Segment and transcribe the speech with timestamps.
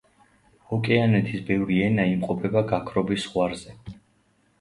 [0.77, 3.75] ოკეანეთის ბევრი ენა იმყოფება გაქრობის ზღვარზე.